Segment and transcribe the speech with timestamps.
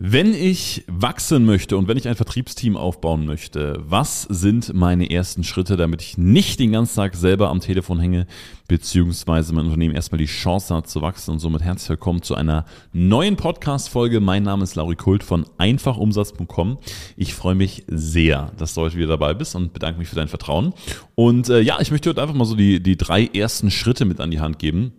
[0.00, 5.42] Wenn ich wachsen möchte und wenn ich ein Vertriebsteam aufbauen möchte, was sind meine ersten
[5.42, 8.28] Schritte, damit ich nicht den ganzen Tag selber am Telefon hänge,
[8.68, 12.64] beziehungsweise mein Unternehmen erstmal die Chance hat zu wachsen und somit herzlich willkommen zu einer
[12.92, 14.20] neuen Podcast-Folge.
[14.20, 16.78] Mein Name ist Lauri Kult von einfachumsatz.com.
[17.16, 20.28] Ich freue mich sehr, dass du heute wieder dabei bist und bedanke mich für dein
[20.28, 20.74] Vertrauen.
[21.16, 24.20] Und äh, ja, ich möchte heute einfach mal so die, die drei ersten Schritte mit
[24.20, 24.92] an die Hand geben,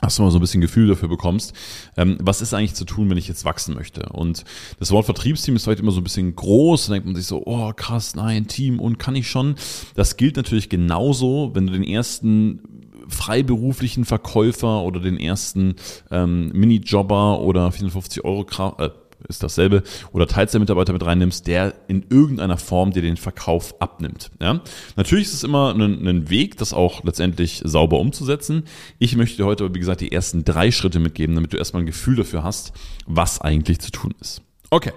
[0.00, 1.54] dass du mal so ein bisschen Gefühl dafür bekommst,
[1.96, 4.08] ähm, was ist eigentlich zu tun, wenn ich jetzt wachsen möchte.
[4.10, 4.44] Und
[4.78, 7.42] das Wort Vertriebsteam ist vielleicht immer so ein bisschen groß, da denkt man sich so,
[7.46, 9.54] oh krass, nein, Team und kann ich schon.
[9.94, 12.60] Das gilt natürlich genauso, wenn du den ersten
[13.08, 15.76] freiberuflichen Verkäufer oder den ersten
[16.10, 18.44] ähm, Minijobber oder 450 Euro
[18.78, 18.90] äh,
[19.28, 24.30] ist dasselbe, oder Teilzeitmitarbeiter mit reinnimmst, der in irgendeiner Form dir den Verkauf abnimmt.
[24.40, 24.60] Ja?
[24.96, 28.64] Natürlich ist es immer ein, ein Weg, das auch letztendlich sauber umzusetzen.
[28.98, 31.86] Ich möchte dir heute, wie gesagt, die ersten drei Schritte mitgeben, damit du erstmal ein
[31.86, 32.72] Gefühl dafür hast,
[33.06, 34.42] was eigentlich zu tun ist.
[34.70, 34.92] Okay.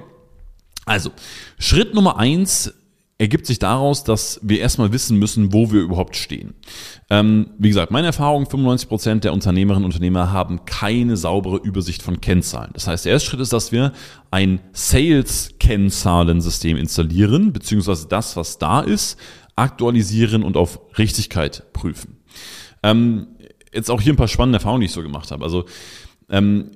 [0.85, 1.11] Also,
[1.59, 2.73] Schritt Nummer eins
[3.19, 6.55] ergibt sich daraus, dass wir erstmal wissen müssen, wo wir überhaupt stehen.
[7.09, 12.01] Ähm, wie gesagt, meine Erfahrung, 95 Prozent der Unternehmerinnen und Unternehmer haben keine saubere Übersicht
[12.01, 12.71] von Kennzahlen.
[12.73, 13.91] Das heißt, der erste Schritt ist, dass wir
[14.31, 19.19] ein Sales-Kennzahlensystem installieren, beziehungsweise das, was da ist,
[19.57, 22.19] aktualisieren und auf Richtigkeit prüfen.
[22.83, 23.27] Ähm,
[23.73, 25.43] jetzt auch hier ein paar spannende Erfahrungen, die ich so gemacht habe.
[25.43, 25.65] Also
[26.29, 26.71] ähm,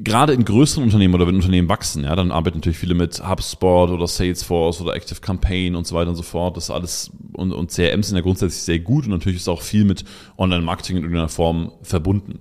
[0.00, 3.90] gerade in größeren Unternehmen oder wenn Unternehmen wachsen, ja, dann arbeiten natürlich viele mit HubSpot
[3.90, 6.56] oder Salesforce oder Active Campaign und so weiter und so fort.
[6.56, 9.84] Das alles und, und CRM sind ja grundsätzlich sehr gut und natürlich ist auch viel
[9.84, 10.04] mit
[10.36, 12.40] Online-Marketing in irgendeiner Form verbunden.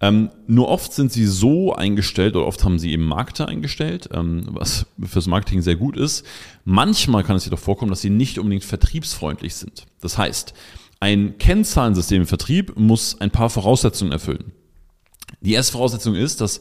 [0.00, 4.46] Ähm, nur oft sind sie so eingestellt oder oft haben sie eben Marketer eingestellt, ähm,
[4.48, 6.26] was fürs Marketing sehr gut ist.
[6.64, 9.86] Manchmal kann es jedoch vorkommen, dass sie nicht unbedingt vertriebsfreundlich sind.
[10.00, 10.52] Das heißt,
[11.00, 14.52] ein Kennzahlensystem im Vertrieb muss ein paar Voraussetzungen erfüllen.
[15.40, 16.60] Die erste Voraussetzung ist, dass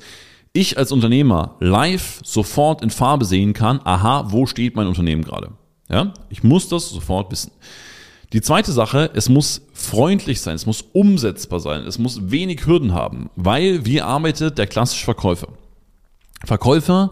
[0.53, 5.51] ich als Unternehmer live sofort in Farbe sehen kann, aha, wo steht mein Unternehmen gerade.
[5.89, 7.51] Ja, ich muss das sofort wissen.
[8.33, 12.93] Die zweite Sache, es muss freundlich sein, es muss umsetzbar sein, es muss wenig Hürden
[12.93, 15.47] haben, weil wie arbeitet der klassische Verkäufer?
[16.43, 17.11] Verkäufer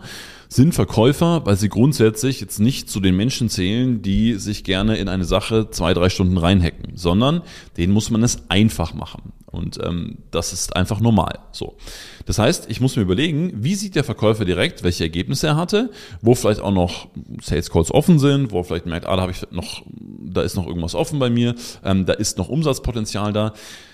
[0.49, 5.09] sind Verkäufer, weil sie grundsätzlich jetzt nicht zu den Menschen zählen, die sich gerne in
[5.09, 7.41] eine Sache zwei, drei Stunden reinhacken, sondern
[7.77, 9.33] denen muss man es einfach machen.
[9.55, 11.39] Und ähm, das ist einfach normal.
[11.51, 11.77] So.
[12.25, 15.91] Das heißt, ich muss mir überlegen, wie sieht der Verkäufer direkt, welche Ergebnisse er hatte,
[16.21, 17.07] wo vielleicht auch noch
[17.41, 20.55] Sales Calls offen sind, wo er vielleicht merkt, ah, da habe ich noch, da ist
[20.55, 23.53] noch irgendwas offen bei mir, ähm, da ist noch Umsatzpotenzial da.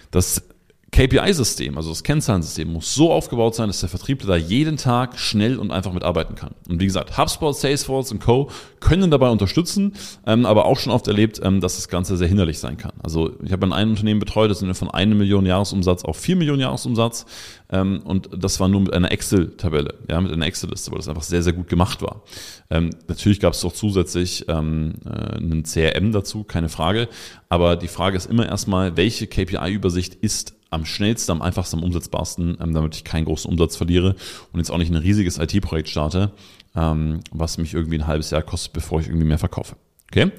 [0.10, 0.44] Das
[0.91, 5.57] KPI-System, also das Kennzahlensystem, muss so aufgebaut sein, dass der Vertriebler da jeden Tag schnell
[5.57, 6.53] und einfach mitarbeiten kann.
[6.68, 8.50] Und wie gesagt, HubSpot, Salesforce und Co.
[8.81, 9.94] können dabei unterstützen,
[10.25, 12.91] ähm, aber auch schon oft erlebt, ähm, dass das Ganze sehr hinderlich sein kann.
[13.02, 16.18] Also ich habe an einem Unternehmen betreut, das sind wir von einer Million Jahresumsatz auf
[16.18, 17.25] vier Millionen Jahresumsatz
[17.69, 21.23] ähm, und das war nur mit einer Excel-Tabelle, ja, mit einer Excel-Liste, weil das einfach
[21.23, 22.23] sehr, sehr gut gemacht war.
[22.69, 27.08] Ähm, natürlich gab es doch zusätzlich ähm, äh, einen CRM dazu, keine Frage,
[27.47, 32.58] aber die Frage ist immer erstmal, welche KPI-Übersicht ist am schnellsten, am einfachsten, am umsetzbarsten,
[32.59, 34.16] ähm, damit ich keinen großen Umsatz verliere
[34.52, 36.32] und jetzt auch nicht ein riesiges IT-Projekt starte,
[36.76, 39.76] ähm, was mich irgendwie ein halbes Jahr kostet, bevor ich irgendwie mehr verkaufe.
[40.12, 40.32] Okay?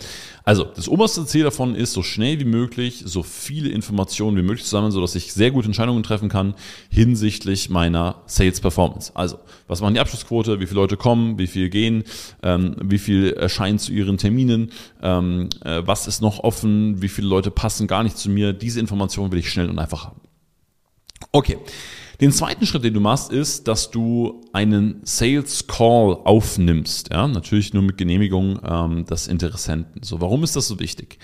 [0.45, 4.65] Also, das oberste Ziel davon ist, so schnell wie möglich, so viele Informationen wie möglich
[4.65, 6.55] zu sammeln, sodass ich sehr gute Entscheidungen treffen kann
[6.91, 9.13] hinsichtlich meiner Sales Performance.
[9.15, 9.39] Also,
[9.69, 12.05] was machen die Abschlussquote, wie viele Leute kommen, wie viel gehen,
[12.43, 17.29] ähm, wie viel erscheinen zu ihren Terminen, ähm, äh, was ist noch offen, wie viele
[17.29, 18.53] Leute passen gar nicht zu mir.
[18.53, 20.21] Diese Informationen will ich schnell und einfach haben.
[21.31, 21.57] Okay.
[22.23, 27.13] Den zweiten Schritt, den du machst, ist, dass du einen Sales Call aufnimmst.
[27.13, 30.05] Ja, natürlich nur mit Genehmigung ähm, des Interessenten.
[30.05, 31.19] So, warum ist das so wichtig?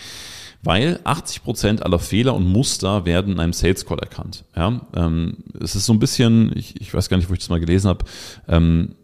[0.64, 4.44] Weil 80 Prozent aller Fehler und Muster werden in einem Sales Call erkannt.
[4.56, 7.48] Ja, ähm, es ist so ein bisschen, ich, ich weiß gar nicht, wo ich das
[7.48, 8.04] mal gelesen habe,
[8.48, 8.96] ähm,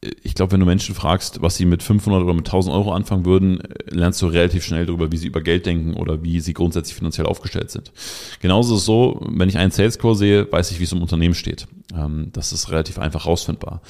[0.00, 3.24] ich glaube, wenn du Menschen fragst, was sie mit 500 oder mit 1000 Euro anfangen
[3.24, 6.94] würden, lernst du relativ schnell darüber, wie sie über Geld denken oder wie sie grundsätzlich
[6.94, 7.92] finanziell aufgestellt sind.
[8.40, 11.00] Genauso ist es so, wenn ich einen Sales Call sehe, weiß ich, wie es im
[11.00, 11.66] Unternehmen steht.
[11.94, 13.80] Ähm, das ist relativ einfach rausfindbar.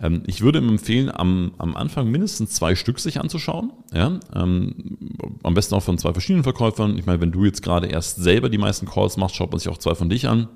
[0.00, 3.72] Ähm, ich würde ihm empfehlen, am, am Anfang mindestens zwei Stück sich anzuschauen.
[3.92, 4.20] Ja?
[4.34, 4.74] Ähm,
[5.42, 6.96] am besten auch von zwei verschiedenen Verkäufern.
[6.98, 9.68] Ich meine, wenn du jetzt gerade erst selber die meisten Calls machst, schaut man sich
[9.68, 10.48] auch zwei von dich an.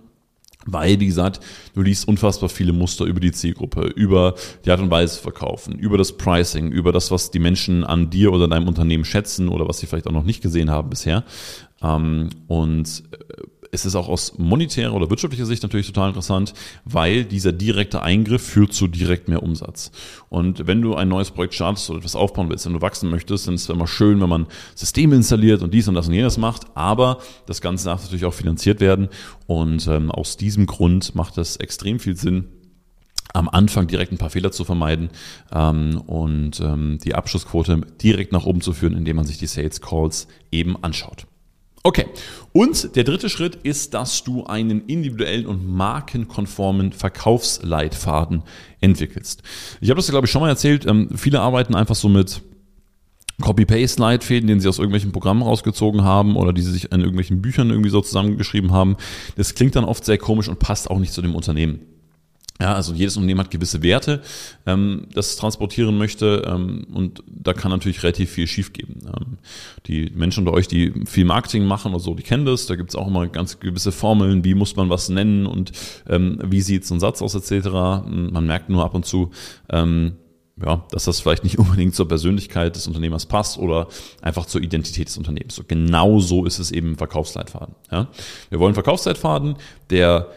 [0.67, 1.41] Weil, wie gesagt,
[1.75, 5.99] du liest unfassbar viele Muster über die Zielgruppe, über die Art und Weise verkaufen, über
[5.99, 9.79] das Pricing, über das, was die Menschen an dir oder deinem Unternehmen schätzen oder was
[9.79, 11.25] sie vielleicht auch noch nicht gesehen haben bisher.
[11.82, 13.43] Ähm, und äh,
[13.75, 16.53] es ist auch aus monetärer oder wirtschaftlicher Sicht natürlich total interessant,
[16.85, 19.91] weil dieser direkte Eingriff führt zu direkt mehr Umsatz.
[20.29, 23.47] Und wenn du ein neues Projekt startest oder etwas aufbauen willst, wenn du wachsen möchtest,
[23.47, 26.37] dann ist es immer schön, wenn man Systeme installiert und dies und das und jenes
[26.37, 26.67] macht.
[26.75, 29.09] Aber das Ganze darf natürlich auch finanziert werden.
[29.47, 32.49] Und ähm, aus diesem Grund macht es extrem viel Sinn,
[33.33, 35.09] am Anfang direkt ein paar Fehler zu vermeiden
[35.51, 39.81] ähm, und ähm, die Abschlussquote direkt nach oben zu führen, indem man sich die Sales
[39.81, 41.27] Calls eben anschaut.
[41.84, 42.06] Okay,
[42.52, 48.44] und der dritte Schritt ist, dass du einen individuellen und markenkonformen Verkaufsleitfaden
[48.81, 49.43] entwickelst.
[49.81, 50.87] Ich habe das, glaube ich, schon mal erzählt.
[50.87, 52.40] Ähm, viele arbeiten einfach so mit
[53.40, 57.70] Copy-Paste-Leitfäden, den sie aus irgendwelchen Programmen rausgezogen haben oder die sie sich in irgendwelchen Büchern
[57.70, 58.96] irgendwie so zusammengeschrieben haben.
[59.37, 61.81] Das klingt dann oft sehr komisch und passt auch nicht zu dem Unternehmen.
[62.62, 64.23] Ja, also jedes Unternehmen hat gewisse Werte,
[64.67, 69.00] ähm, das es transportieren möchte ähm, und da kann natürlich relativ viel schiefgehen.
[69.05, 69.38] Ähm,
[69.87, 72.67] die Menschen unter euch, die viel Marketing machen oder so, die kennen das.
[72.67, 75.73] Da gibt es auch immer ganz gewisse Formeln, wie muss man was nennen und
[76.09, 77.69] ähm, wie sieht so ein Satz aus etc.
[77.69, 79.32] Man merkt nur ab und zu,
[79.69, 80.12] ähm,
[80.65, 83.88] ja, dass das vielleicht nicht unbedingt zur Persönlichkeit des Unternehmers passt oder
[84.20, 85.56] einfach zur Identität des Unternehmens.
[85.56, 87.75] So genau so ist es eben im Verkaufsleitfaden.
[87.91, 88.06] Ja?
[88.50, 89.56] Wir wollen Verkaufsleitfaden,
[89.91, 90.29] der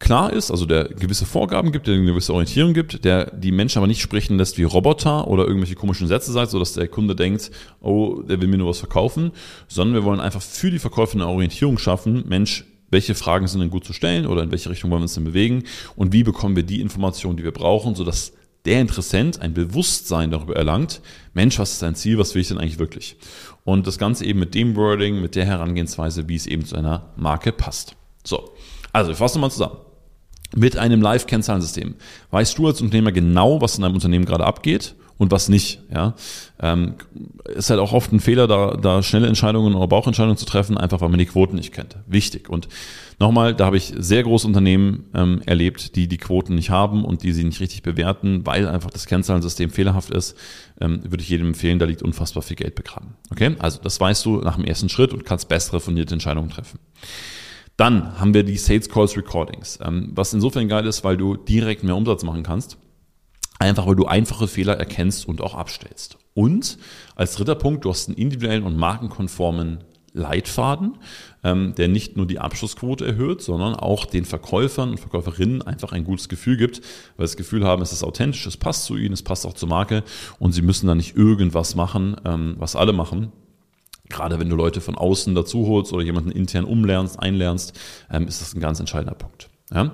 [0.00, 3.78] klar ist, also der gewisse Vorgaben gibt, der eine gewisse Orientierung gibt, der die Menschen
[3.78, 7.52] aber nicht sprechen lässt wie Roboter oder irgendwelche komischen Sätze sagt, sodass der Kunde denkt,
[7.80, 9.30] oh, der will mir nur was verkaufen,
[9.68, 13.70] sondern wir wollen einfach für die Verkäufer eine Orientierung schaffen, Mensch, welche Fragen sind denn
[13.70, 15.64] gut zu stellen oder in welche Richtung wollen wir uns denn bewegen
[15.94, 18.32] und wie bekommen wir die Informationen, die wir brauchen, sodass
[18.64, 21.02] der Interessent ein Bewusstsein darüber erlangt,
[21.34, 23.16] Mensch, was ist dein Ziel, was will ich denn eigentlich wirklich?
[23.64, 27.12] Und das Ganze eben mit dem Wording, mit der Herangehensweise, wie es eben zu einer
[27.16, 27.96] Marke passt.
[28.24, 28.50] So,
[28.92, 29.76] also wir fassen mal zusammen
[30.56, 31.94] mit einem Live-Kennzahlensystem
[32.30, 35.82] weißt du als Unternehmer genau, was in deinem Unternehmen gerade abgeht und was nicht.
[35.92, 36.14] Ja,
[36.62, 36.94] ähm,
[37.44, 41.02] ist halt auch oft ein Fehler, da, da schnelle Entscheidungen oder Bauchentscheidungen zu treffen, einfach
[41.02, 41.96] weil man die Quoten nicht kennt.
[42.06, 42.48] Wichtig.
[42.48, 42.68] Und
[43.18, 47.22] nochmal, da habe ich sehr große Unternehmen ähm, erlebt, die die Quoten nicht haben und
[47.22, 50.38] die sie nicht richtig bewerten, weil einfach das Kennzahlensystem fehlerhaft ist.
[50.80, 53.14] Ähm, würde ich jedem empfehlen, da liegt unfassbar viel Geld begraben.
[53.30, 56.78] Okay, also das weißt du nach dem ersten Schritt und kannst bessere fundierte Entscheidungen treffen.
[57.80, 61.82] Dann haben wir die Sales Calls Recordings, ähm, was insofern geil ist, weil du direkt
[61.82, 62.76] mehr Umsatz machen kannst.
[63.58, 66.18] Einfach weil du einfache Fehler erkennst und auch abstellst.
[66.34, 66.76] Und
[67.16, 69.78] als dritter Punkt, du hast einen individuellen und markenkonformen
[70.12, 70.98] Leitfaden,
[71.42, 76.04] ähm, der nicht nur die Abschlussquote erhöht, sondern auch den Verkäufern und Verkäuferinnen einfach ein
[76.04, 76.82] gutes Gefühl gibt,
[77.16, 79.54] weil sie das Gefühl haben, es ist authentisch, es passt zu ihnen, es passt auch
[79.54, 80.04] zur Marke
[80.38, 83.32] und sie müssen da nicht irgendwas machen, ähm, was alle machen,
[84.10, 87.78] gerade wenn du Leute von außen dazu holst oder jemanden intern umlernst, einlernst,
[88.10, 89.48] ähm, ist das ein ganz entscheidender Punkt.
[89.72, 89.92] Ja?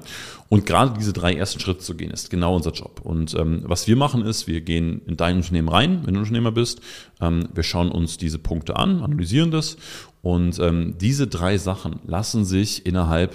[0.49, 3.01] Und gerade diese drei ersten Schritte zu gehen, ist genau unser Job.
[3.03, 6.53] Und ähm, was wir machen ist, wir gehen in dein Unternehmen rein, wenn du Unternehmer
[6.53, 6.81] bist.
[7.21, 9.77] Ähm, wir schauen uns diese Punkte an, analysieren das.
[10.23, 13.35] Und ähm, diese drei Sachen lassen sich innerhalb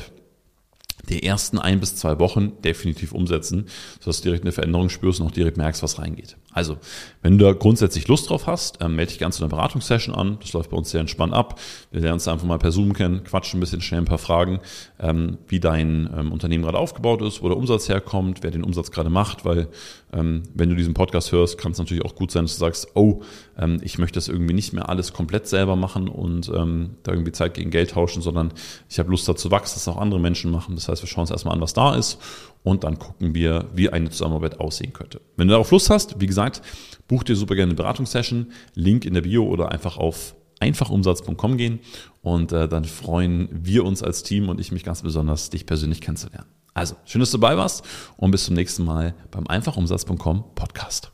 [1.10, 3.66] der ersten ein bis zwei Wochen definitiv umsetzen,
[4.00, 6.38] sodass du direkt eine Veränderung spürst und auch direkt merkst, was reingeht.
[6.54, 6.78] Also,
[7.22, 10.38] wenn du da grundsätzlich Lust drauf hast, ähm, melde dich gerne zu einer Beratungssession an.
[10.42, 11.60] Das läuft bei uns sehr entspannt ab.
[11.92, 14.60] Wir lernen uns einfach mal per Zoom kennen, quatschen ein bisschen schnell ein paar Fragen,
[15.00, 18.92] ähm, wie dein ähm, Unternehmen gerade aufgebaut ist, wo der Umsatz herkommt, wer den Umsatz
[18.92, 19.70] gerade macht, weil
[20.14, 22.90] ähm, wenn du diesen Podcast hörst, kann es natürlich auch gut sein, dass du sagst,
[22.96, 23.22] oh,
[23.58, 27.32] ähm, ich möchte das irgendwie nicht mehr alles komplett selber machen und ähm, da irgendwie
[27.32, 28.52] Zeit gegen Geld tauschen, sondern
[28.90, 30.76] ich habe Lust dazu wachsen, dass auch andere Menschen machen.
[30.76, 32.20] Das heißt, wir schauen uns erstmal an, was da ist
[32.64, 35.22] und dann gucken wir, wie eine Zusammenarbeit aussehen könnte.
[35.36, 36.62] Wenn du darauf Lust hast, wie gesagt,
[37.08, 41.80] buch dir super gerne eine Beratungssession, Link in der Bio oder einfach auf einfachumsatz.com gehen
[42.22, 46.02] und äh, dann freuen wir uns als Team und ich mich ganz besonders, dich persönlich
[46.02, 46.48] kennenzulernen.
[46.74, 47.84] Also, schön, dass du dabei warst
[48.18, 51.12] und bis zum nächsten Mal beim einfachumsatz.com Podcast.